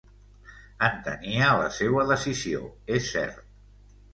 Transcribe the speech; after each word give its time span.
Entenia 0.87 1.51
la 1.61 1.67
seua 1.77 2.07
decisió, 2.13 2.63
és 2.99 3.13
cert. 3.15 3.45